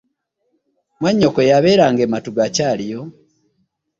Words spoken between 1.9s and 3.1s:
e Matugga akyaliyo?